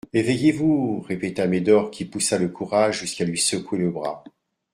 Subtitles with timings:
[0.13, 4.23] Éveillez-vous, répéta Médor qui poussa le courage jusqu'à lui secouer le bras.